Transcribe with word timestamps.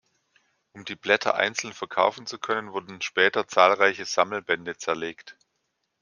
Um 0.73 0.83
die 0.83 0.95
Blätter 0.95 1.35
einzeln 1.35 1.73
verkaufen 1.75 2.25
zu 2.25 2.39
können, 2.39 2.71
wurden 2.73 3.01
später 3.03 3.47
zahlreiche 3.47 4.05
Sammelbände 4.05 4.75
zerlegt. 4.75 5.37